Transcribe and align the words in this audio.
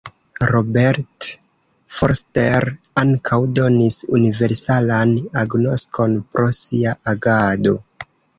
Robert 0.51 1.25
Forster 1.97 2.65
ankaŭ 3.01 3.39
donis 3.59 3.99
universalan 4.21 5.13
agnoskon 5.43 6.17
pro 6.33 6.49
sia 6.63 6.97
agado. 7.15 7.77